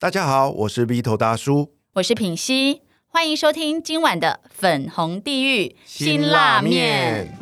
[0.00, 7.36] 大家好，我是 V 头大叔，我是品溪，欢迎收听今晚的粉红地狱辛辣面。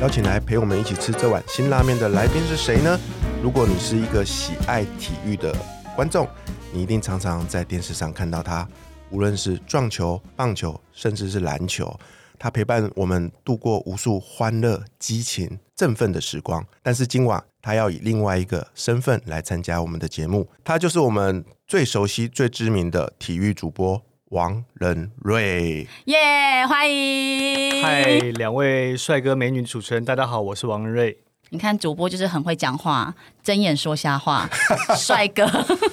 [0.00, 2.98] 邀请来陪我们一起吃这碗新拉面的来宾是谁呢？
[3.40, 5.54] 如果你是一个喜爱体育的
[5.94, 6.26] 观众，
[6.72, 8.68] 你一定常常在电视上看到他，
[9.10, 11.96] 无论是撞球、棒球，甚至是篮球，
[12.38, 16.66] 他陪伴我们度过无数欢乐、激情、振奋的时光。
[16.82, 25.86] 但是今晚他要以另外一个身份来参加我们的节目，他就是我们最熟悉、最知名的体育主播王仁瑞。
[26.06, 27.82] 耶欢迎！
[27.82, 28.04] 嗨，
[28.36, 31.18] 两位帅哥美女主持人，大家好，我是王仁瑞。
[31.50, 34.48] 你看主播就是很会讲话，睁眼说瞎话，
[34.96, 35.44] 帅哥。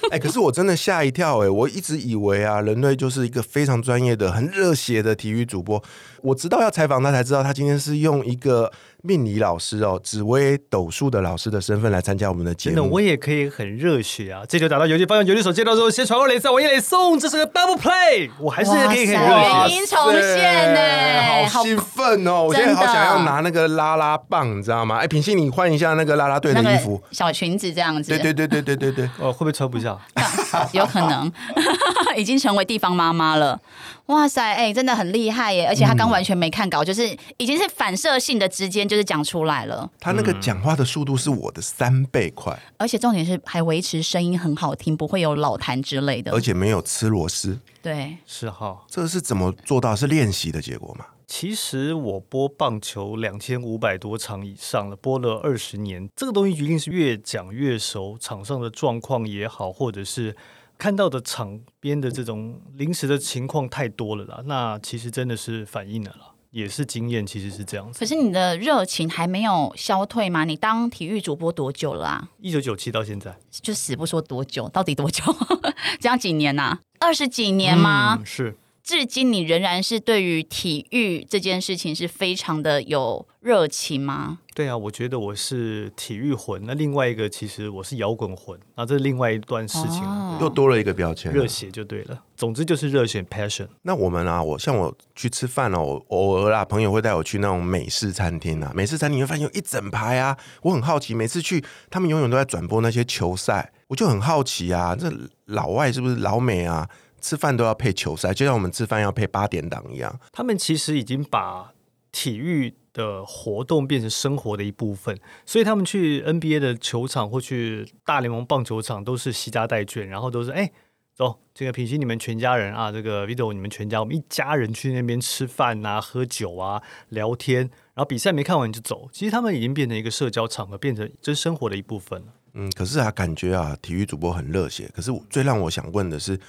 [0.10, 5.84] 哎、可是我真的吓一跳哎、我一直以为啊，人类就是一个非常专业的、很热血的体育主播。
[6.24, 8.72] 我直到要采访他才知道，他今天是用一个
[9.04, 12.92] 命理老师哦，紫薇斗数的老师的身份来参加我们的节真的，目。
[12.92, 14.44] 我也可以很热血啊！
[14.48, 19.50] 这球打到游戏方向，游戏手接到之后，先传过垒上，往一垒送，这是个 double play，我还是可以很热血。
[19.50, 22.44] 塞原因重现呢好好兴奋哦！
[22.44, 24.98] 我现在好想要拿那个拉拉棒，你知道吗？
[24.98, 27.04] 哎，品信，你换一下那个拉拉队的衣服个。
[27.12, 29.98] 小裙子这样子，对对对对对对对，哦，会不会穿不下？
[30.74, 31.32] 有可能
[32.16, 33.60] 已经成为地方妈妈了。
[34.08, 35.66] 哇塞，哎、真的很厉害耶！
[35.68, 37.08] 而且他刚完全没看稿，就是
[37.38, 46.42] 已经是反射性的直接就是讲出来了，他那个讲话的速度是我的三倍快，而且重点是还维持声音很好听，不会有老痰之类的而。
[46.42, 48.80] 且没有吃螺丝，对，是哈。
[48.90, 49.96] 这是怎么做到？
[49.96, 51.06] 是练习的结果吗？
[51.28, 60.36] 其实我播棒球两千五百多场以上了，播了二十年，这个东西一定是越讲越熟，场上的状况也好，或者是
[60.82, 64.42] 看到的场边的这种临时的情况太多了啦。
[64.48, 68.04] 那其实真的是反应了啦，也是经验，其实是这样子可。
[68.04, 70.44] 是你的热情还没有消退吗？
[70.44, 72.30] 你当体育主播多久了啊？
[72.40, 75.24] 一九九七到现在，就死不说多久，到底多久？
[76.02, 78.16] 这样几年呐、二十几年吗？
[78.20, 84.40] 嗯是至今你仍然是对于体育这件事情是非常的有热情吗？
[84.54, 90.04] 对啊，我觉得我是体育魂，那另外一个其实我是摇滚魂，那这是另外一段事情
[90.42, 91.34] 又多了一个标签啊。
[91.34, 92.22] 热血就对了。
[92.36, 93.68] 总之就是热血 passion。
[93.84, 98.72] 那我们啊，我像我去吃饭哦，我偶尔啦，朋友会带我去那种美式餐厅啊。
[98.76, 105.12] 美式餐厅你会发现有一整排啊，我很好奇，每次去他们永远都在转播那些球赛，我就很好奇啊，这
[105.46, 106.90] 老外是不是老美啊？
[107.22, 110.20] 吃饭都要配球赛，就像我们吃饭要配八点档一样。
[110.32, 111.72] 他们其实已经把
[112.12, 120.72] 体育的活动变成生活的一部分，所以他们去 NBA 的球场或去大联盟棒球场都是惜家带眷，然后都是哎。
[121.14, 127.60] 走，这个品熙你们全家人啊，这个 Vito 你们全家，我们一家人去那边吃饭啊、喝酒啊、聊天，
[127.94, 129.08] 然后比赛没看完就走。
[129.12, 132.28] 其实他们已经变成一个社交场合，变成这是生活的一部分了。
[132.54, 134.90] 嗯，可是啊，感觉啊，体育主播很热血。
[134.96, 136.40] 可是我最让我想问的是，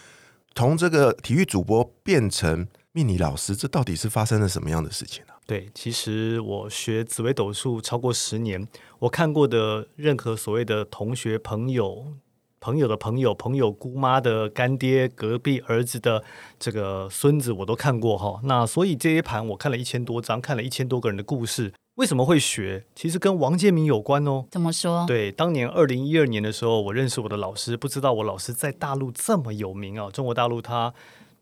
[0.55, 5.37] 从这个体育主播变成命理老师，这到底是发生了什么样的事情啊？
[5.47, 8.69] 对，其实我学紫微斗数超过十年，
[9.01, 12.15] 我看过的任何所谓的同学、朋友、
[12.63, 16.23] 朋友的朋友、朋友姑妈的干爹、隔壁儿子的
[16.61, 18.41] 这个孙子，我都看过哈。
[18.45, 21.73] 那所以这一盘我看了一千多张，看了一千多个人的故事。
[21.97, 22.85] 为什么会学？
[22.95, 24.47] 其实跟王建民有关哦。
[24.49, 25.05] 怎么说？
[25.09, 30.09] 对，当年二零一二年的时候，我认识我的老师，不知道我老师在大陆这么有名啊！
[30.09, 30.95] 中国大陆他，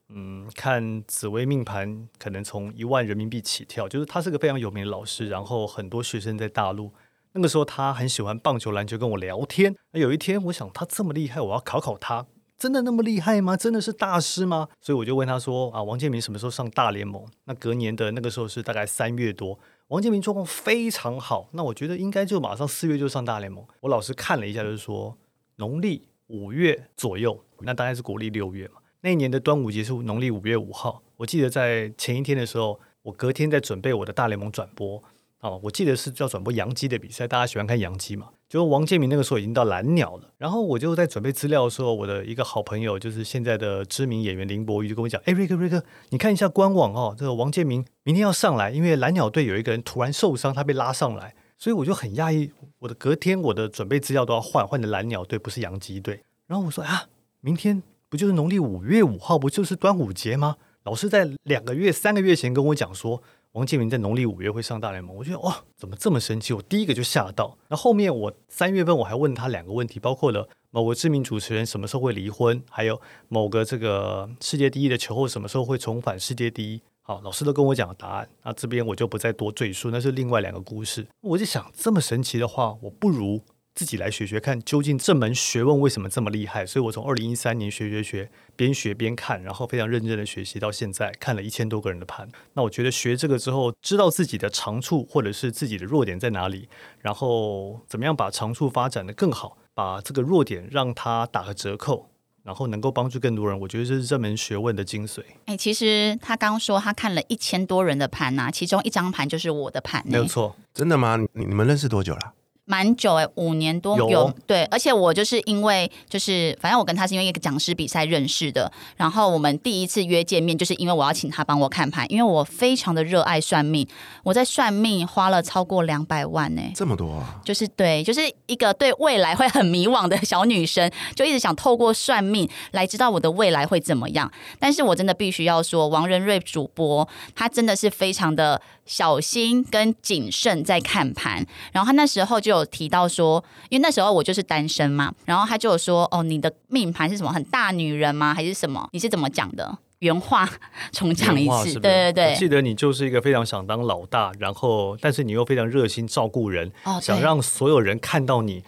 [0.08, 6.90] 嗯，看紫微命盘可能从一万人民币起跳，就是他是个非常有名的老师，然后很多学生在大陆。
[7.32, 9.74] 那个时候他很喜欢棒球、篮球，跟我聊天。
[9.92, 12.26] 有一天，我想他这么厉害，我要考考他，
[12.58, 13.56] 真的那么厉害吗？
[13.56, 14.68] 真的是大师吗？
[14.80, 19.58] 所以我就问他说：“啊，王建民什么时候上大联盟？”那隔年的那个时候是大概三月多，
[19.88, 23.64] 王建民状况非常好，那我觉得应该就马上四月就上大联盟。
[23.80, 25.16] 我老师看了一下，就是说
[25.56, 28.74] 农历五月左右，那大概是国历六月嘛。
[29.02, 35.02] 那一年的端午节是农历五月五号，我记得在前一天的时候，我隔天在准备我的大联盟转播。
[35.40, 38.28] 哦，我记得是要转播杨基的比赛，大家喜欢看杨基嘛？
[38.46, 52.52] 就王建民那个时候已经到蓝鸟了，然后我就在准备资料的时候，我的一个好朋友就是现在的知名演员林柏宇就跟我讲：“哎，瑞哥，瑞哥，你看一下官网哦，这个王建民明天要上来，因为蓝鸟队有一个人突然受伤，他被拉上来，所以我就很讶异。
[52.80, 56.20] 我的隔天我的准备资料都要换，换的蓝鸟队不是杨基队。
[56.46, 57.04] 然后我说啊，
[57.40, 60.56] 明天不就是农历五月五号，不就是端午节吗？
[60.84, 63.22] 老师在两个月、三个月前跟我讲说，
[63.52, 66.54] 王建民在农历五月会上大联盟，我觉得哇，怎么这么神奇？
[66.54, 67.58] 我第一个就吓到。
[67.68, 76.80] 那后面我三月份我还问他两个问题，包括了某个知名主持人什么时候会离婚，还有某个这个世界第一的球后什么时候会重返世界第一。
[77.02, 81.04] 好，老师都跟我讲了答案，那这边我就不再多赘述，那是另外两个故事。
[81.22, 83.42] 我就想，这么神奇的话，我不如。
[83.74, 86.66] 自己来学学看，究竟这门学问为什么这么厉害？
[86.66, 92.28] 所以我从二零一三年学学学，边学边看，然后非常认真的学习，到现在看了一千多个人的盘。
[92.54, 96.68] 那我觉得学这个之后，知道自己的长处或者是自己的弱点在哪里，
[96.98, 102.10] 然后怎么样把长处发展的更好，把这个弱点让它打个折扣，
[102.42, 103.58] 然后能够帮助更多人。
[103.60, 105.22] 我觉得这是这门学问的精髓。
[105.46, 110.54] 哎，其实他刚说他看了一千多人的盘呐，其中一张盘就是我的盘，没有错。
[110.74, 111.16] 真的吗？
[111.34, 112.34] 你你们认识多久了？
[112.70, 123.84] 蛮久哎，五年多有对，而且我就是因为就是反正我跟他是因为一个讲师比赛认识的，然后我们第一次约见面，就是因为我要请他帮我看盘，因为我非常的热爱算命，
[124.22, 127.40] 我在算命花了超过两百万呢，这么多啊！
[127.44, 134.30] 就是对，就是一个对未来会很迷惘的小女生，就一直想透过算命来知道我的未来会怎么样。
[134.60, 142.59] 但是我真的必须要说，王仁瑞主播他真的是非常的小心跟谨慎在看盘，然后他那时候就有。
[142.66, 147.32] 提到说，因为那时候我就是单身嘛，然后他就有说，哦，你的命盘是什么？
[147.32, 148.34] 很大女人吗？
[148.34, 148.88] 还是什么？
[148.92, 149.78] 你是怎么讲的？
[150.00, 150.48] 原话
[150.92, 151.74] 重讲一次。
[151.78, 156.72] 对对对，记得你就是一个非常想当老大，然后但是你又非常热心照顾人，
[157.02, 158.64] 想让所有人看到你。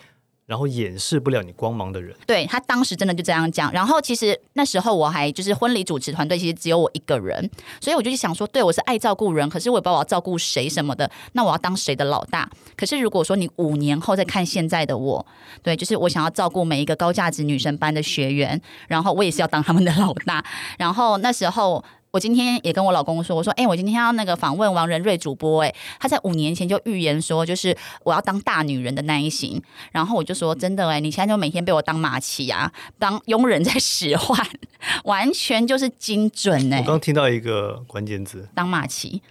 [0.53, 3.73] 然后掩饰不了你光芒的人，对他当时真的就这样讲。
[3.73, 7.51] 然后其实那时候我还就是婚礼主持团队，其实只有我一个人，
[7.81, 12.47] 所以我就想说，对我是爱照顾人，可是我也不知道我要照顾谁什么的，那我要当谁的老大？
[12.77, 15.25] 可是如果说你五年后再看现在的我，
[15.63, 20.45] 对，就是我想要照顾每一个高价值女生班的学员，然后我也是要当他们的老大。
[20.77, 21.83] 然后那时候。
[22.13, 27.75] 我今天也跟我老公说，我说，哎，我今天要那个访问王仁瑞主播，哎，他在五年前就预言说，就是
[28.05, 29.63] 我要当大女人的那一型。
[29.93, 34.47] 然后我就说，真的，哎，你现在就每天被我当马骑啊，当佣人在使唤，
[35.05, 36.81] 完全就是精准哎。
[36.81, 39.23] 我刚听到一个关键字，当马骑，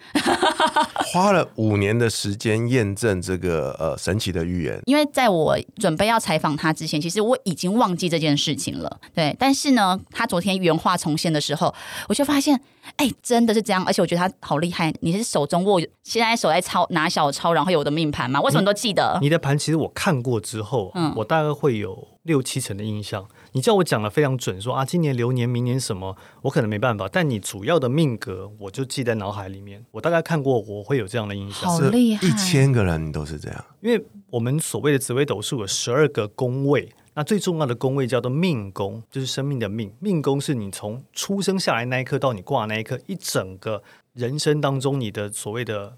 [1.13, 4.81] 花了五年的时间验证这个呃神奇的预言。
[4.87, 8.99] 因为在我准备要采访他之前，其实我已经忘记这件事情了。
[9.13, 11.71] 对，但是呢，他昨天原话重现的时候，
[12.09, 12.59] 我就发现。
[12.97, 14.93] 哎，真的是这样，而且我觉得他好厉害。
[15.01, 18.41] 你是手中握，现在手在抄拿小抄，然后有我的命盘吗？
[18.41, 19.17] 为什么都记得？
[19.21, 23.25] 你的盘其实我看过之后，嗯，我大概会有六七成的印象。
[23.53, 27.07] 你叫我讲的非常准，说啊，今年流年，明年什么，我可能没办法。
[27.11, 29.83] 但你主要的命格，我就记在脑海里面。
[29.91, 31.69] 我大概看过，我会有这样的印象。
[31.69, 32.27] 好厉害！
[32.27, 36.91] 一千个人都是这样，因为我们所谓的紫微斗数有十二个宫位。
[37.13, 39.93] 那最重要的宫位叫做命宫，就是生命的命。
[39.99, 45.97] 命宫是你从出生下来那一刻到你挂那一刻，一整个人生当中你的所谓的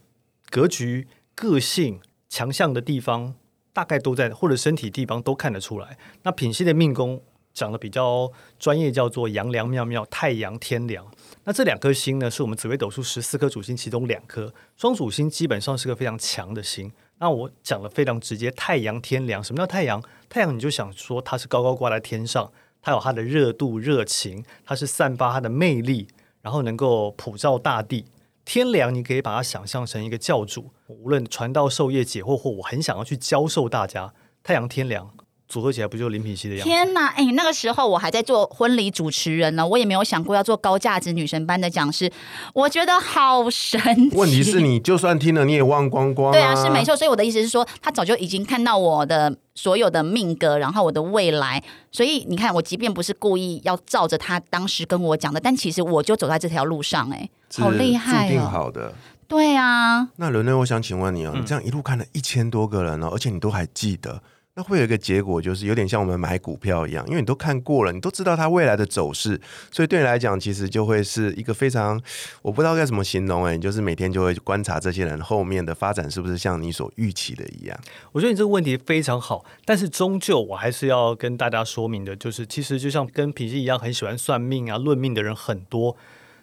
[0.49, 1.99] 格局、个性、
[2.29, 3.35] 强项的地方，
[3.71, 5.97] 大概都在或者身体地方都看得出来。
[6.23, 7.21] 那品系的命宫
[7.53, 11.05] 讲的比较专业，叫做阳梁妙妙，太阳天梁。
[11.43, 16.91] 那这两颗星呢，是我们紫微斗数十四颗主星其中两颗，双主星基本上是个非常强的星。
[17.19, 20.03] 那我讲的非常直接，太阳天凉，什么叫太阳？
[20.27, 22.51] 太阳你就想说它是高高挂在天上，
[22.81, 26.07] 它有它的热度、热情，它是散发它的魅力，
[26.41, 28.05] 然后能够普照大地。
[28.43, 34.13] 天凉你可以把它想象成一个教主，无论传道授业解惑，或我很想要去教授大家。
[34.43, 35.13] 太阳天凉。
[35.53, 36.67] 组合起来不就林品熙的样子？
[36.67, 37.09] 天哪！
[37.09, 42.11] 哎，那个时候我还在做婚礼主持人呢，我也没有想过要做高价值女神班的讲师，
[42.55, 43.79] 我觉得好神
[44.09, 44.17] 奇。
[44.17, 46.31] 问题是你就算听了，你也忘光光。
[46.31, 46.95] 对啊，是没错。
[46.95, 51.61] 所以我的意思是说，他早就已经看到我的所有的命格，然后我的未来。
[51.91, 57.29] 所以你看，我即便不是故意要照着他当时跟我讲的，但其实我就走在这条路上，哎，
[57.59, 58.27] 好厉害哦！
[58.27, 58.91] 注定好的。
[59.27, 60.09] 对啊。
[60.15, 64.19] 那伦伦，我想请问你哦，你这样一路看了一千多个人哦，而且你都还记得。
[64.55, 69.41] 那会有一个结果，就是有点像我们买股票一样，因为你都看过了，你都知道它未来的走势，
[69.71, 71.99] 所以对你来讲，其实就会是一个非常，
[72.43, 77.75] 我不知道该怎么形容哎，就是每天就会观察这些人后面的发展是不是像你所预期的一样。
[78.11, 85.97] 我觉得你这个问题非常好，但是终究我还是要跟大家说明的，就是其实就像跟品熙一样，很喜欢算命啊、论命的人很多。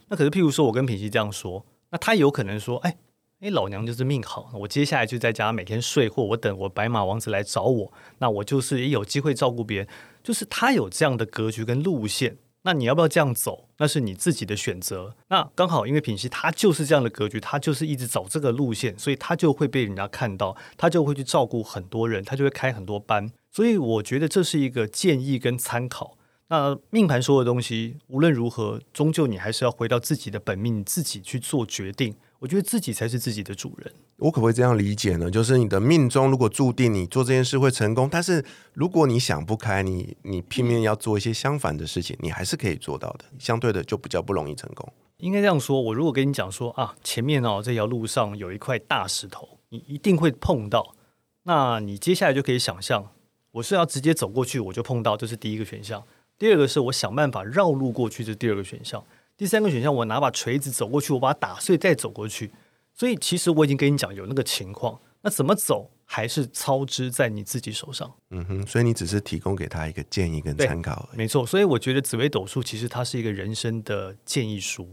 [0.09, 2.97] 那可是譬如说我跟品熙这样说，那他有可能说，哎。
[3.41, 9.89] 哎，老娘就是命好，我接下来就在家每天睡，或我等我白马王子来找我，那我就是也有机会照顾别人。
[10.23, 13.67] 就是他有这样的格局跟路线，那你要不要这样走？
[13.79, 15.17] 那是你自己的选择。
[15.29, 23.33] 那刚好因为品熙他就是这样的格局，他就是一直走这个路线，所以他就会被人家看到，他就会去照顾很多人，他就会开很多班。
[23.51, 26.19] 所以我觉得这是一个建议跟参考。
[26.49, 32.15] 那命盘说的东西，无论如何，终究你还是要回到自己的本命，你自己去做决定。
[32.41, 33.93] 我觉得自己才是自己的主人。
[34.17, 35.31] 我可不可以这样理解呢？
[35.31, 43.27] 就是你的命中如果注定你做这件事会成功，但是如果你想不开，你你拼命要做一些相反的事情，你还是可以做到的。
[43.39, 44.91] 相对的就比较不容易成功。
[45.19, 50.95] 应该这样说，我如果跟你讲说啊，前面哦这条路上有一块大石头，你一定会碰到，
[51.43, 53.11] 那你接下来就可以想象，
[53.53, 56.03] 我是要直接走过去，我就碰到，这是第一个选项。
[56.39, 59.05] 第二个是我想办法绕路过去，这是第二个选项。
[59.41, 62.53] 第三个选项，我拿把锤子走过去，我把它打碎再走过去。
[62.93, 68.13] 所以其实我已经跟你讲有那个情况，那怎么走还是操之在你自己手上。
[68.29, 71.17] 嗯哼，所以你只是提供给他一个建议跟参考而已。
[71.17, 74.87] 没错，所以我觉得紫微斗数其实它是一个人生的建议书。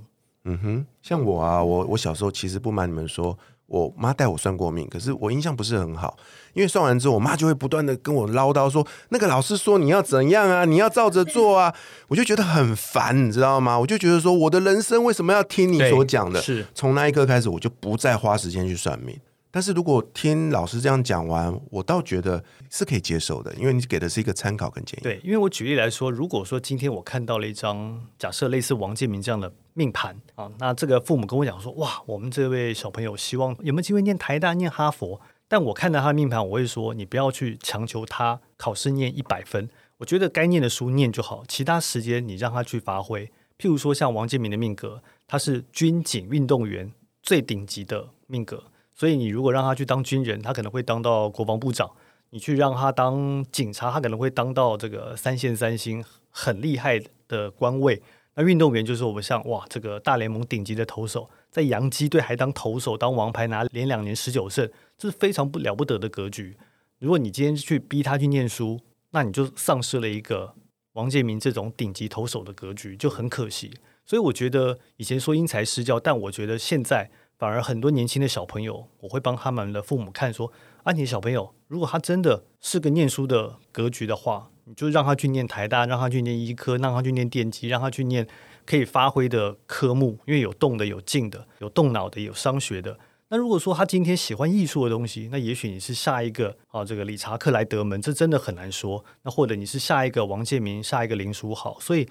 [0.46, 3.38] 嗯哼，像我啊，我我小时候其实不瞒你们说，
[3.68, 6.18] 我妈带我算过命，可是我印象不是很好，
[6.54, 11.74] 因为算完之后，我妈就会不断的跟我唠叨说，那个老师说你要怎样啊，你要照着做啊，
[12.08, 13.78] 我就觉得很烦，你知道吗？
[13.78, 16.42] 我就觉得说，我的人生为什么要听你所讲的？
[16.42, 19.20] 是从那一刻开始，我就不再花时间去算命。
[19.58, 25.02] 但是如果听老师这样讲完，我倒觉得是可以接受的，因为你给的是一个参考跟建议。
[25.02, 35.20] 对，因为我举例来说，如果说今天我看到了一张假设类似王建民这样的命盘啊，那这个父母跟我讲说，哇，我们这位小朋友希望有没有机会念台大、念哈佛？
[35.48, 43.26] 但我看到他的命盘，我会说，你不要去强求他考试念一百分，我觉得该念的书念就好，其他时间你让他去发挥。
[43.58, 48.66] 譬如说像王建民的命格，他是军警运动员最顶级的命格。
[48.98, 51.88] 所以你如果让他去当军人，他可能会当到国防部长；
[52.32, 58.02] 你去让他当警察，他可能会当到这个三线三星很厉害的官位。
[58.34, 66.58] 那运动员就是我们像哇，这个大联盟顶级的投手，在洋基队还当投手当王牌，拿连两年十九胜，这是非常不了不得的格局。
[66.98, 68.80] 如果你今天去逼他去念书，
[69.12, 70.56] 那你就丧失了一个
[70.94, 73.72] 王建民这种顶级投手的格局，就很可惜。
[74.08, 77.12] 所以我觉得以前说因材施教，但我觉得现在。
[77.38, 80.52] 反而很多年轻的小朋友，我会帮他们的父母看说：，
[80.84, 88.28] 啊，你的小朋友如果他真的是个念书的格局的话，你就让他去念台大，让他去念医科，让他去念电机，让他去念
[88.66, 92.98] 可以发挥的科目，因为有动的，有静的，有动脑的，有商学的。
[93.30, 99.04] 那如果说他今天喜欢艺术的东西，那也许你是下一个啊，这个理查克莱德门，这真的很难说。
[99.24, 101.80] 那或者你是下一个王建民，下一个林书豪。
[101.80, 102.08] 所以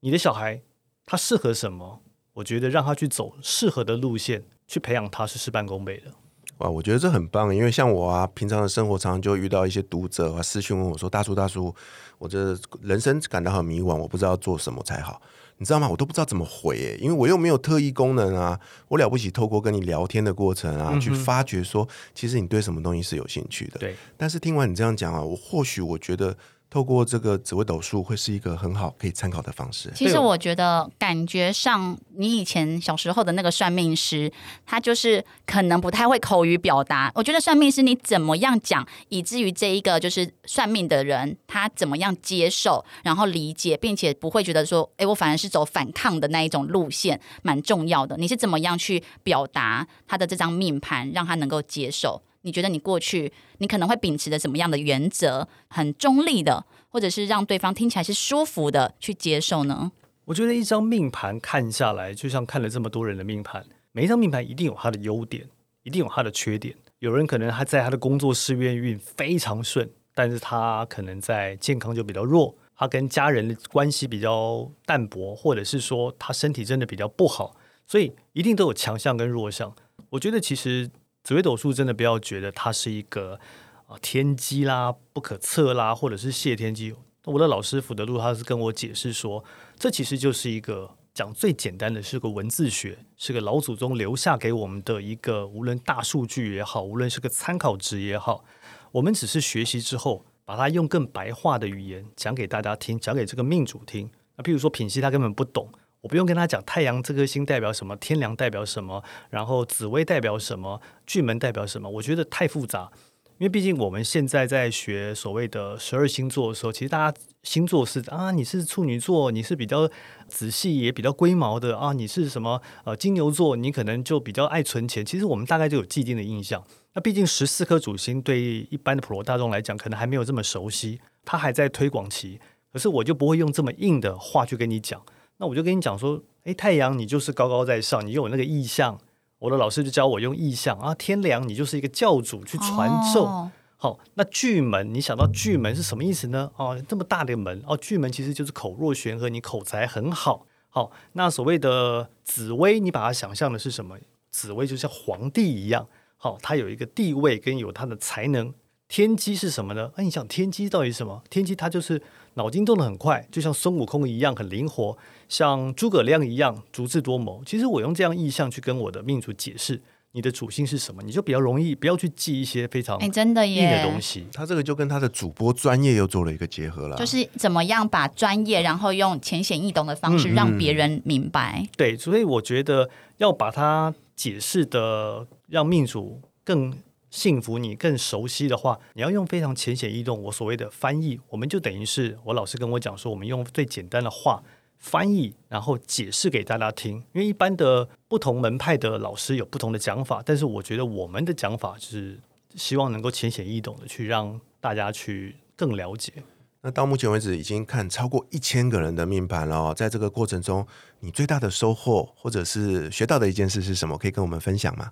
[0.00, 0.60] 你的小孩
[1.06, 2.02] 他适合什么？
[2.36, 4.44] 我觉得让他去走适合的路线。
[4.68, 6.10] 去培养他是事半功倍的，
[6.58, 6.68] 哇！
[6.68, 11.72] 我觉得这很棒，因为像我啊，平常的生活常常就遇到一些读者啊私讯问我说：“大叔大叔，
[12.18, 15.22] 我这人生感到很迷惘，我不知道做什么才好，
[15.58, 15.88] 你知道吗？
[15.88, 23.78] 我都不知道怎么回诶，因为我又没有特异功能啊，我了不起，透过跟你聊天的过程啊，去发掘说，其实你对什么东西是有兴趣的。
[23.78, 26.36] 对，但是听完你这样讲啊，我或许我觉得。
[26.76, 29.90] 透过这个紫微斗数会是一个很好可以参考的方式。
[29.94, 34.30] 其实我觉得感觉上，你以前小时候的那个算命师，
[34.66, 37.10] 他就是可能不太会口语表达。
[37.14, 48.18] 我觉得算命师你怎么样讲，以至于这一个就是算命的人他怎么样接受，然后理解，并且不会觉得说，哎，我反而是走反抗的那一种路线，蛮重要的。
[48.18, 52.20] 你是怎么样去表达他的这张命盘，让他能够接受？
[52.46, 59.90] 你觉得你过去你可能会秉持着什么样的原则，很中立的，或者是让对方听起来是舒服的去接受呢？
[60.26, 65.48] 我觉得一张命盘看下来，就像看了这么多人的命盘，每一张命盘一定有它的优点，
[65.82, 66.76] 一定有它的缺点。
[67.00, 77.56] 有人可能他在他的工作事业运非常顺，但是他可能在健康就比较弱，他跟家人的关系比较淡薄，或者是说他身体真的比较不好，
[77.88, 79.74] 所以一定都有强项跟弱项。
[80.10, 80.88] 我觉得其实。
[81.26, 83.40] 紫微斗数真的不要觉得它是一个
[83.88, 86.94] 啊天机啦、不可测啦，或者是谢天机。
[87.24, 89.44] 我的老师福德路他是跟我解释说，
[89.76, 98.44] 这其实就是一个讲最简单的，是个文字学，是个老祖宗留下给我们的一个，无论大数据也好，无论是个参考值也好，
[98.92, 104.08] 我们只是学习之后，把它用更白话的语言讲给大家听，讲给这个命主听。
[104.36, 105.68] 那譬如说品析他根本不懂。
[106.02, 112.90] 我不用跟他讲太阳这颗星代表什么，天梁代表什么，然后紫薇代表什么，巨门代表什么，我觉得太复杂。
[113.38, 119.86] 因为毕竟我们现在在学所谓的十二星座的时候，其实大家星座是啊，你是处女座，你是比较
[120.26, 125.04] 仔细也比较龟毛的啊，你是什么呃金牛座，你可能就比较爱存钱。
[125.04, 126.64] 其实我们大概就有既定的印象。
[126.94, 132.40] 那毕竟十四颗主星对一般的普罗大众来讲，可能还没有这么熟悉，它还在推广期。
[132.72, 135.02] 可是我就不会用这么硬的话去跟你讲。
[135.38, 138.98] 那我就跟你讲说，哎，太阳你就是高高在上，你有那个意象。
[139.38, 143.50] 我的老师就教我用意象啊，天梁你就是一个教主去传授。
[143.76, 146.50] 好，那巨门你想到巨门是什么意思呢？
[146.56, 150.46] 哦，这么大的门哦，巨门其实就是口若悬河，你口才很好。
[150.70, 153.98] 好，那所谓的紫薇，你把它想象的是什么？
[154.30, 158.52] 紫薇就像皇帝一样，好，他有一个地位跟有他的才能。
[158.88, 159.90] 天机是什么呢？
[159.96, 161.22] 那你想天机到底是什么？
[161.28, 162.00] 天机它就是
[162.36, 164.96] 脑筋动得很快，就像孙悟空一样很灵活，
[165.28, 167.42] 像诸葛亮一样足智多谋。
[167.44, 174.26] 其实我用这样意象去跟我的命主解释你的主性是什么，你就比较容易不要去记一些非常哎，真的耶的耶，东西。
[174.32, 181.66] 他这个就跟他的主播专业又做了一个结合了，就是怎么样把专业，然后用浅显易懂的方式嗯让别人明白。
[181.76, 186.72] 对，所以我觉得要把它解释的让命主更
[187.16, 190.22] 幸福，你更熟悉的话，你要用非常浅显易懂。
[190.24, 194.42] 我所谓的翻译，我们就等于是我老师跟我讲说，我们用最简单的话
[194.76, 196.96] 翻译，然后解释给大家听。
[197.14, 202.20] 因为一般的不同门派的老师有不同的讲法，但是我觉得我们的讲法是
[202.54, 206.12] 希望能够浅显易懂的去让大家去更了解。
[206.60, 210.66] 那到目前为止已经看超过一千个人的命盘了、在这个过程中，
[211.00, 213.96] 你最大的收获或者是学到的一件事是什么？
[213.96, 214.90] 可以跟我们分享吗？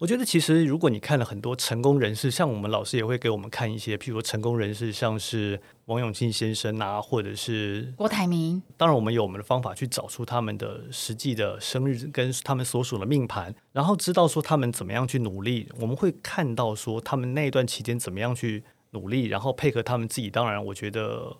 [0.00, 18.62] 我觉得其实如果你看了很多成功人士，像我们老师也会给我们看一些，譬如说成功人士，像是王永庆先生啊，或者是郭台铭，当然我们有我们的方法去找出他们的实际的生日跟他们所属的命盘，然后知道说他们怎么样去努力，我们会看到说他们那一段期间怎么样去
[18.92, 20.30] 努力，然后配合他们自己。
[20.30, 21.36] 当然，我觉得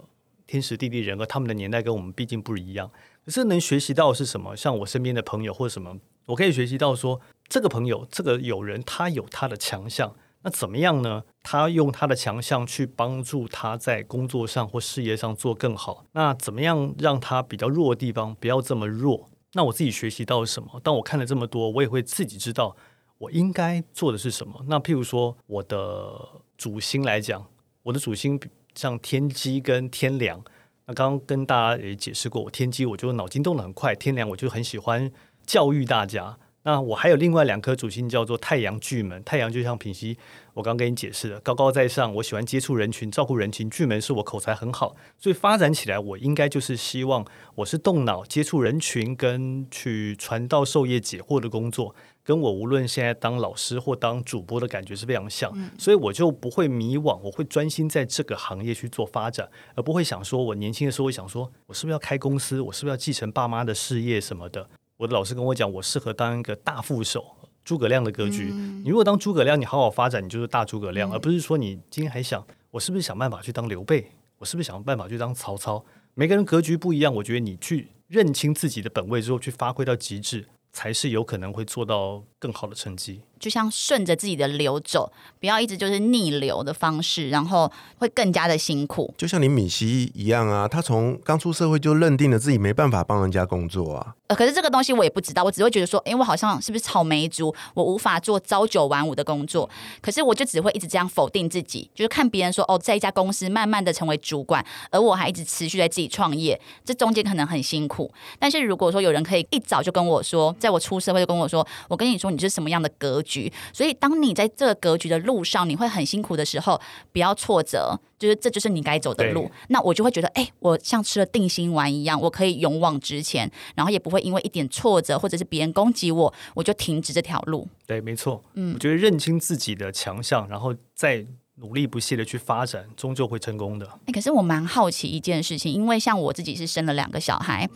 [0.49, 2.91] 天时地利人和，他们的年代跟我们毕竟不一样，
[3.25, 4.57] 可是能学习到是什么？
[4.57, 5.97] 像我身边的朋友或者什么，
[6.27, 11.25] 我可以学习到说，这个朋友这个友人他有他的强项，那怎么样呢？
[11.43, 16.05] 他用他的强项去帮助他在工作上或事业上做更好。
[16.12, 19.28] 那怎么样让他比较弱的地方不要这么弱？
[19.55, 20.78] 那我自己学习到什么？
[20.85, 22.76] 当我看了这么多，我也会自己知道
[23.17, 24.62] 我应该做的是什么。
[24.69, 26.28] 那譬如说我的
[26.59, 27.47] 主星来讲，
[27.83, 28.38] 我的主星
[28.75, 30.38] 像天机跟天梁。
[30.85, 35.11] 那刚刚跟大家也解释过，我天机我就脑筋动得很快，天梁我就很喜欢
[35.47, 36.38] 教育大家。
[36.69, 40.19] 那我还有另外两颗主星叫做太阳巨门，太阳就像品熙
[40.53, 43.71] 我刚跟你解释的，高高在上，我喜欢接触人群，照顾人群。
[43.71, 64.69] 巨门是我口才很好，所以发展起来，我应该就是希望我是动脑接触人群，跟去传道授业解惑的工作，跟我无论现在当老师或当主播的感觉是非常像，所以我就不会迷惘，我会专心在这个行业去做发展，而不会想说我年轻的时候会想说我是不是要开公司，我是不是要继承爸妈的事业什么的。
[64.99, 67.25] 我的老师跟我讲，我适合当一个大副手，
[67.65, 68.47] 诸葛亮的格局。
[68.82, 75.84] 你如果当诸葛亮，你好好发展，你就是大诸葛亮，而不是说你今天还想我是不是想办法去当刘备，我是不是想办法去当曹操。
[76.15, 83.21] 每个人格局不一样，我觉得你去认清自己的本位之后，去发挥到极致，才是有可能会做到更好的成绩。
[83.39, 89.15] 就像顺着自己的流走，不要一直就是逆流的方式，然后会更加的辛苦。
[89.17, 94.17] 就像你米西一样啊，他从刚出社会就认定了自己没办法帮人家工作啊。
[94.27, 99.71] 呃，可是这个东西我也不知道，我只会觉得说，诶，我好像是不是草莓族，我无法做朝九晚五的工作。
[100.01, 108.13] 可是我就只会一直这样否定自己，就是看别人说，哦，在一家公司慢慢的成为主管，而我还一直持续在自己创业，这中间可能很辛苦。
[108.41, 116.80] 但是如果说有人可以一早就跟我说，在我出社会就跟我说，我跟你说你是什么样的格局，所以当你在这个格局的路上，你会很辛苦的时候，
[117.12, 119.50] 不要挫折，就是这就是你该走的路。
[119.69, 127.67] 那我就会觉得，哎、我像吃了定心丸一样，我可以勇往直前，然后也不会因为一点挫折或者是别人攻击我，我就停止这条路。
[127.86, 128.43] 对，没错。
[128.54, 133.86] 嗯，我觉得认清自己的强项，然后再努力不懈的去发展，终究会成功的。
[134.06, 137.69] 哎、可是我蛮好奇一件事情，因为像我自己是生了两个小孩。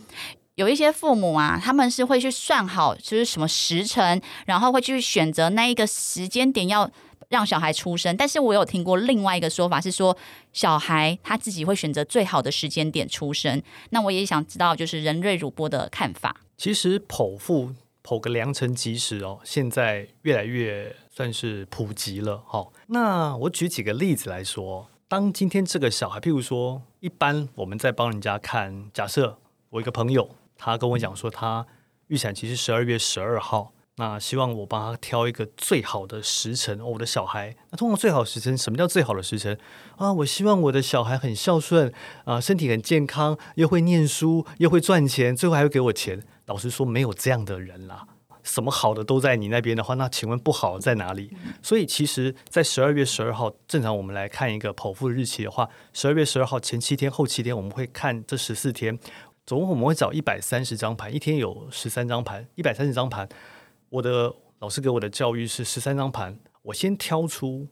[0.55, 6.89] 有一些父母啊，他们是会去算好，就是什么时辰，然后会去选择那一个时间点要
[7.29, 8.15] 让小孩出生。
[8.15, 10.15] 但是我有听过另外一个说法是说，
[10.51, 13.61] 小孩他自己会选择最好的时间点出生。
[13.89, 16.35] 那我也想知道，就是人瑞主播的看法。
[16.55, 17.71] 其实剖腹
[18.03, 29.39] 剖个良辰吉时哦，现在越来越算是普及了哈、那我举几个例子来说，当今天这个小孩，譬如说，一般我们在帮人家看，假设
[29.69, 31.65] 我一个朋友，他跟我讲说他
[32.07, 33.73] 预产期是十二月十二号。
[33.97, 39.55] 那希望我帮他挑一个最好的时辰、我的小孩，那通常最好时辰，什么叫最好的时辰
[39.97, 40.11] 啊？
[40.11, 41.93] 我希望我的小孩很孝顺
[42.25, 46.19] 啊、身体很健康，又会念书，又会赚钱，最后还会给我钱。
[46.47, 48.07] 老实说，没有这样的人啦。
[48.41, 51.31] 什么好的都在你那边的话，那请问不好在哪里？
[51.61, 58.97] 所以其实，在十二月十二号，正常我们来看一个剖腹日期的话，十二月十二号前七天、后七天，我们会看这十四天，
[59.45, 63.27] 总共我们会找一百三十张盘，一天有十三张盘，一百三十张盘。
[63.89, 67.67] 我的老师给我的教育是十三张盘，我先挑出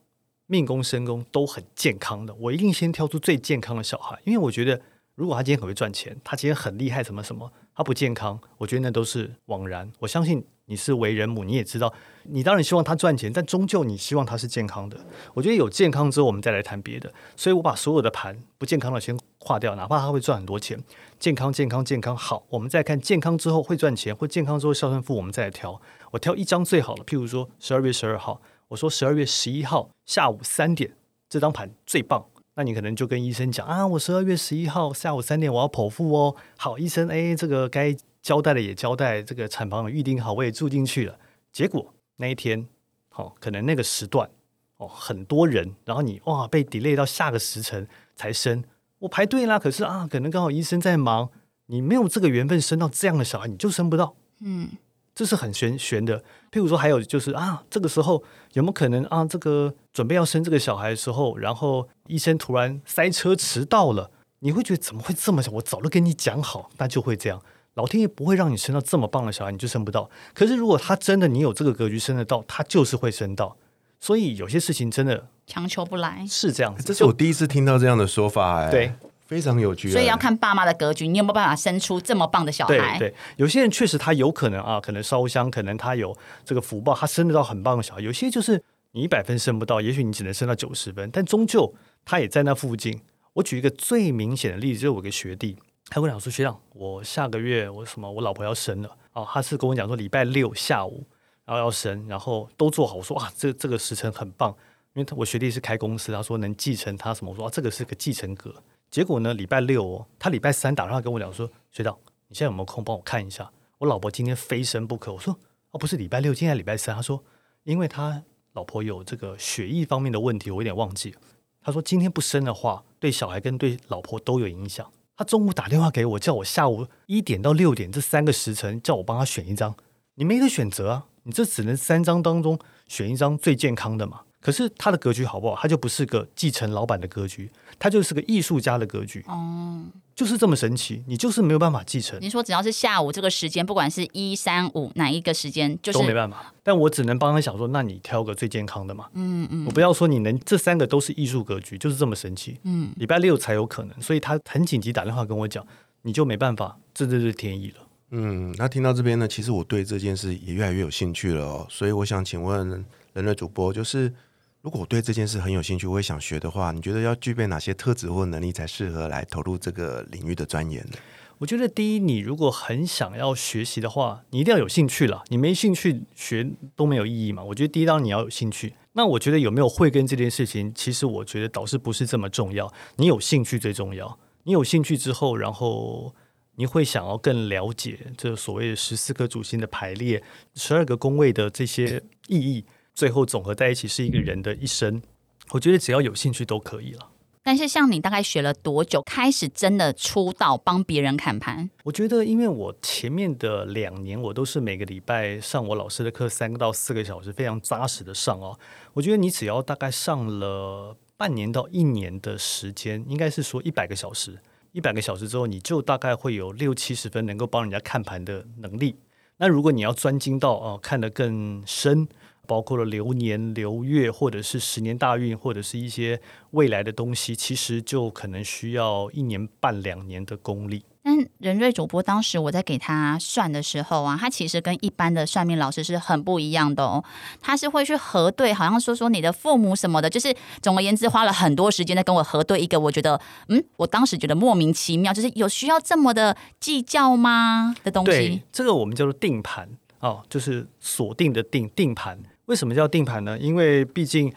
[0.47, 4.81] 命宫、身宫都很健康的，我一定先挑出最健康的小孩，因为我觉得
[5.15, 9.89] 如果他今天很会赚钱，他今天很厉害，什么什么，他不健康，我觉得那都是枉然。
[9.99, 14.99] 我相信你是为人母，你也知道，你当然希望他赚钱，但终究你希望他是健康的。
[15.33, 17.13] 我觉得有健康之后，我们再来谈别的。
[17.37, 20.81] 所以我把所有的盘不健康的先划掉，哪怕他会赚很多钱，
[21.19, 25.81] 健康、健康、健康好，我们再看健康之后会赚钱，或健康之后孝顺父，我们再来挑。
[26.11, 30.95] 我挑一张最好的，譬如说十二月十二号，我说十二月十一号下午三点
[31.27, 32.23] 这张盘最棒。
[32.53, 36.35] 那你可能就跟医生讲啊，我十二月十一号下午三点我要剖腹哦。
[36.57, 41.17] 好，医生，哎，这个该交代的也交代，这个产房预定好，我也住进去了。
[41.51, 42.67] 结果那一天，
[43.09, 44.29] 好，可能那个时段
[44.77, 48.63] 哦，很多人，然后你哇被 delay 到下个时辰才生，
[49.01, 49.59] 我排队啦。
[49.59, 51.29] 可是啊，可能刚好医生在忙，
[51.67, 54.15] 你没有这个缘分生到这样的小孩，你就生不到。
[54.39, 54.69] 嗯。
[55.13, 56.17] 这是很玄玄的，
[56.49, 64.09] 譬如说，还有就是啊，这个时候有没有可能啊，这个准备要生这个小孩的时候，然后医生突然塞车迟到了，
[64.39, 65.53] 你会觉得怎么会这么想？
[65.55, 67.41] 我早都跟你讲好，那就会这样。
[67.73, 70.09] 老天爷不会让你生到这么棒的小孩，你就生不到。
[70.33, 73.57] 可是如果他真的你有这个格局生得到，他就是会生到。
[73.99, 76.73] 所以有些事情真的强求不来，是这样。
[76.85, 78.93] 这是我第一次听到这样的说法，哎，对。
[79.25, 82.99] 非常有趣，所以要看爸妈的格局，你有没有办法生出这么棒的小孩？
[82.99, 88.01] 对，有些人确实他有可能啊，可能烧香，可能他有这个福报，他生得到很棒的小孩。
[88.01, 88.61] 有些就是
[88.91, 92.99] 你一百分生不到，也许你只能生到九十分，但终究他也在那附近。
[93.31, 95.55] 我举一个最明显的例子，就是我一个学弟，
[95.87, 101.05] 他跟我讲说：“学长，我下个月我什么，我老婆要生了哦。”他是跟我讲说礼拜六下午
[101.45, 102.95] 然后要生，然后都做好。
[102.95, 104.53] 我说：“哇，这这个时辰很棒，
[104.93, 107.31] 因为他我学弟是开公司，他说能继承他什么？
[107.31, 108.53] 我说：这个是个继承格。”
[108.91, 109.33] 结果呢？
[109.33, 113.49] 礼拜六哦，他礼拜三打电话跟我讲说：“学长，你现在有没有空帮我看一下？
[113.77, 115.37] 我老婆今天非生不可。”我说
[115.71, 117.23] ：“哦，不是礼拜六，今天礼拜三。”他说
[117.63, 121.15] ：“因为他老婆有这个血液方面的问题，我有点忘记。”
[121.63, 129.73] 他说：“今天不生的话，对小孩跟对老婆都有影响。”他中午打电话给我，叫我下午一点到六点这三个时辰，叫我帮他选一张。
[130.15, 134.23] 你没得选择啊，你这只能三张当中选一张最健康的嘛。
[134.41, 135.55] 可是他的格局好不好？
[135.61, 139.23] 他就不是个继承老板的格局，他就是个艺术家的格局。
[139.27, 142.17] 哦，就是这么神奇，你就是没有办法继承。
[142.19, 146.51] 你说只要是下午这个时间，不管是一三五哪一个时间，就是都没办法。
[146.63, 149.07] 但我只能帮他想说，那你挑个最健康的嘛。
[149.13, 152.59] 嗯嗯，我不要说你能这三个都是艺术格局，就是这么神奇。
[152.63, 155.63] 嗯，礼拜六才有可能，所以他很紧急打电话跟我讲，
[156.01, 157.75] 你就没办法，这就是天意了。
[158.09, 161.67] 嗯，那听到这边呢，其实我对这件事也越来越有兴趣了哦。
[161.69, 164.11] 所以我想请问人类主播，就是。
[164.61, 170.97] 如果我对这件事很有兴趣，我也想学的话，你觉得要具备哪些特质或能力才适合来投入这个领域的钻研呢？
[171.39, 175.23] 我觉得第一，你如果很想要学习的话，你一定要有兴趣了。
[175.29, 177.43] 你没兴趣学都没有意义嘛。
[177.43, 178.75] 我觉得第一，当你要有兴趣。
[178.93, 182.71] 那我觉得有没有慧根这件事情，其实我觉得导师不是这么重要。
[182.97, 184.19] 你有兴趣最重要。
[184.43, 186.13] 你有兴趣之后，然后
[186.57, 190.21] 你会想要更了解这所谓的十四颗主星的排列、
[190.53, 192.63] 十二个宫位的这些意义。
[193.01, 195.01] 最后总合在一起是一个人的一生，
[195.49, 197.09] 我觉得只要有兴趣都可以了。
[197.41, 201.67] 但是像你大概学了多久开始真的出道帮别人看盘？
[201.83, 208.55] 我觉得因为我前面的两年我都是每个礼拜上我老师的课三个到四个小时，非常扎实的上哦。
[208.93, 214.37] 我觉得你只要大概上了半年到一年的时间，应该是说一百个小时，
[214.73, 218.97] 一百个小时之后，你就大概会有六七十分能够帮人家看盘的能力。
[219.37, 222.07] 那如果你要专精到哦看得更深。
[222.51, 230.83] 包括了流年、流月，或者是十年大运，或者是一些未来的东西，其实就可能需要一年半两年的功力。
[231.01, 237.01] 但任瑞主播当时我在给他算的时候啊，他其实跟一般的算命老师是很不一样的哦。
[237.39, 248.41] 他是会去核对，好像说说你的父母什么的，就是总而言之花了很多时间在跟我核对一个，我觉得嗯，我当时觉得莫名其妙，就是有需要这么的计较吗的东西？
[248.51, 249.69] 这个我们叫做定盘
[250.01, 252.19] 哦，就是锁定的定定盘。
[252.45, 253.37] 为什么叫定盘呢？
[253.37, 254.33] 因为毕竟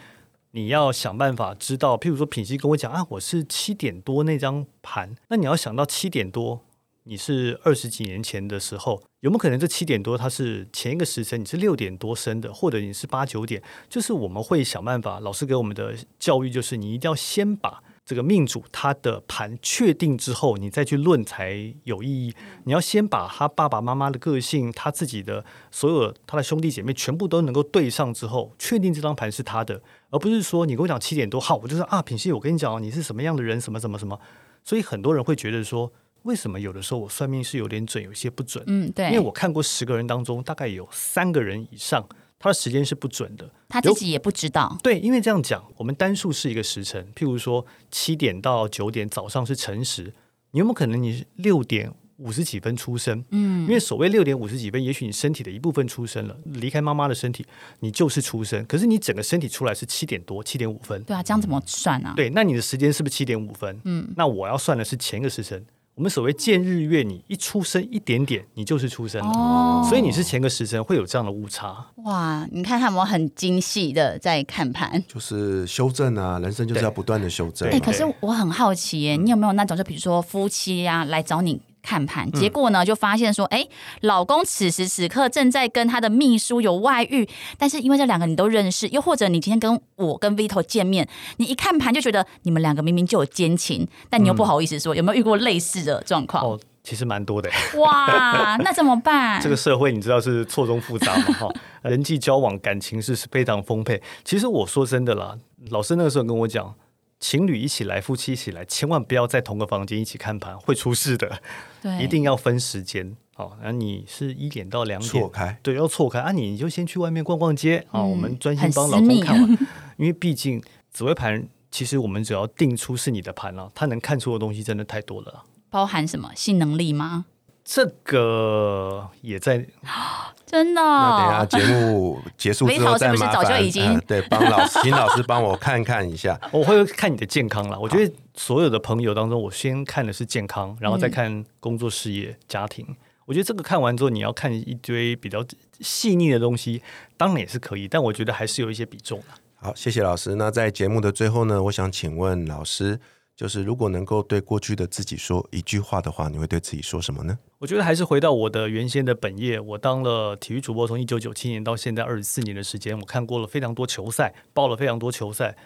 [0.52, 6.60] 你要想办法知道，譬如说品熙跟我讲啊，我是七点多那张盘，那你要想到七点多，
[7.04, 13.62] 你是二十几年前的时候，有没有可能这七点多它是前一个时辰，你是六点多升的，或者你是八九点？
[13.88, 17.82] 就是我们会想办法，老师给我们的教育就是你一定要先把。
[18.04, 22.34] 这个命主他的盘确定之后，你再去论才有意义。
[22.64, 34.20] 你要先把他爸爸妈妈的个性、他自己的所有他的兄弟姐妹全部都能够对上之后，确定这张盘是他的，而不是说你跟我讲七点多好，我就说啊，品系，我跟你讲，你是什么样的人，什么什么什么。
[34.62, 35.90] 所以很多人会觉得说，
[36.24, 38.62] 为什么有的时候我算命是有点准，有些不准？
[38.66, 42.06] 嗯，对，因为我看过十个人当中，大概有三个人以上。
[42.44, 44.76] 他的时间是不准的，他自己也不知道。
[44.82, 50.12] 对，因为这样讲，我们单数是一个时辰，譬如说七点到九点早上是辰时，
[50.50, 57.46] 你有没有可能你六点五十几分出生，嗯，因为所谓六点五十几分，也许你身体的一部分出生了，离开妈妈的身体，
[57.80, 62.12] 你就是出生，可是你整个身体出来是七点多，七点五分，对啊，这样怎么算啊？
[62.14, 63.80] 对，那你的时间是不是七点五分？
[63.84, 65.64] 嗯，那我要算的是前一个时辰。
[65.96, 71.86] 我们所谓见日月，你一出生一点点，你就是出生了，哦所以你是前个时辰会有这样的误差。
[71.98, 75.00] 哇，你看他们很精细的在看盘。
[75.06, 77.80] 就是修正啊，人生就是要不断的修正哎、对。
[77.80, 83.64] 可是我很好奇耶，你有没有那种就比如说夫妻呀、来找你看盘，结果呢就发现说，哎、
[84.00, 96.42] 老公此时此刻正在跟他的秘书有外遇，但是因为这两个你都认识，又或者你今天跟我跟 Vito 见面，你一看盘就觉得你们两个明明就有奸情，但你又不好意思说，有没有遇过类似的状况？
[96.42, 97.50] 哦，其实蛮多的。
[97.76, 99.40] 哇， 那怎么办？
[99.42, 101.24] 这个社会你知道是错综复杂嘛？
[101.34, 101.48] 哈，
[101.82, 104.02] 人际交往感情是非常丰沛。
[104.24, 105.36] 其实我说真的啦，
[105.70, 106.74] 老师那个时候跟我讲，
[107.24, 111.40] 情侣一起来，夫妻一起来，千万不要在同个房间一起看盘，会出事的。
[111.80, 113.16] 对，一定要分时间。
[113.36, 116.32] 哦，那你是一点到两点错开，对，要错开啊！
[116.32, 119.50] 你就先去外面逛逛街啊、嗯我们专心很帮老公看完，
[119.96, 125.44] 因为毕竟紫微盘，其实我们只要定出是你的盘了、它能看出的东西真的太多了。
[125.70, 127.24] 包含什么性能力吗？
[127.64, 129.66] 这个也在
[130.46, 130.80] 真的？
[130.80, 136.38] 那等一下节目结束之后再麻梅桃是不是早烦就已经呃对帮老师，请老师帮我看看一下。
[136.52, 137.78] 我会看你的健康啦。
[137.78, 142.86] 我觉得所有的朋友当中，我先看的是健康，然后再看工作、事业、家庭。
[143.24, 145.42] 我觉得这个看完之后，你要看一堆比较
[145.80, 146.82] 细腻的东西，
[147.16, 149.26] 当然也是可以，但我觉得还是有一些比重的。
[149.56, 150.34] 好，谢谢老师。
[150.34, 153.00] 那在节目的最后呢，我想请问老师，
[153.36, 157.38] 就是如果能够对过去的自己说一句话的话，你会对自己说什么呢？
[157.58, 165.56] 我觉得还是回到我的原先的本业，我当了体育主播，从一九九七年到现在二十四年的时间，我看过了非常多球赛，报了非常多球赛。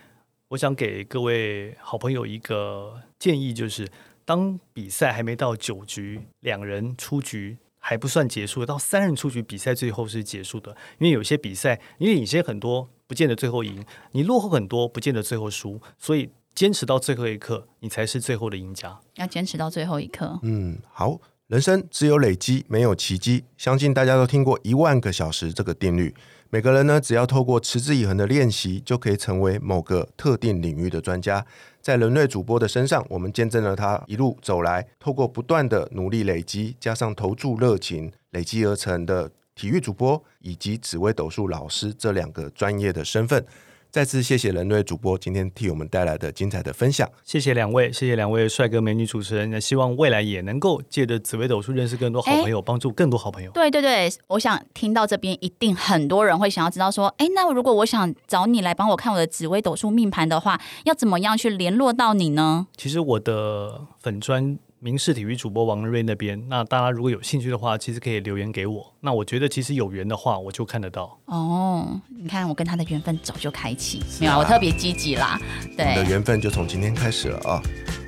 [0.48, 3.86] 我想给各位好朋友一个建议，就是
[4.24, 10.74] 当比赛还没到九局，两人出局还不算结束，到三人出局，比赛最后是结束的。
[10.98, 15.78] 因为有些比赛你领先很多，不见得最后赢；你落后很多，不见得最后输。
[15.98, 18.98] 所以坚持到最后一刻，你才是最后的赢家。
[19.14, 20.40] 要坚持到最后一刻。
[20.42, 23.44] 嗯，好，人生只有累积，没有奇迹。
[23.56, 26.12] 相信大家都听过一万个小时这个定律。
[26.50, 31.46] 每个人呢，只要透过持之以恒的练习，就可以成为某个特定领域的专家。
[31.80, 43.46] 在人类主播的身上，我们见证了他一路走来，透过不断的努力累积，加上投注热情，累积而成的体育主播以及紫微斗数老师这两个专业的身份。
[43.90, 47.08] 再次谢谢人类主播今天替我们带来的精彩的分享。
[47.24, 49.50] 谢谢两位，谢谢两位帅哥美女主持人。
[49.50, 53.50] 那希望未来也能够借着紫微斗数认识更多好朋友，帮助更多好朋友。
[53.52, 62.66] 对对对，我想听到这边，一定很多人会想要知道说，哎，那如果我想找你来帮我看我的紫微斗数命盘的话，要怎么样去联络到你呢？
[62.76, 68.94] 其实我的粉专明视体育主播王瑞那边，那大家如果有兴趣的话，其实可以留言给我。
[69.00, 71.18] 那我觉得其实有缘的话，我就看得到。
[71.26, 75.40] 哦，你看我跟他的缘分早就开启，没有啊，我特别积极啦。
[75.76, 77.60] 对，你的对，缘分就从今天开始了啊！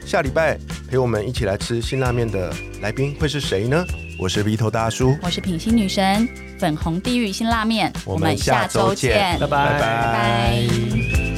[0.06, 0.56] 下礼拜
[0.88, 3.85] 陪我们一起来吃辛拉面的来宾会是谁呢？
[4.18, 6.28] 我是 V 头大叔，我是品心女神，
[6.59, 11.30] 粉红地狱辛拉面，我们下周见拜拜拜拜拜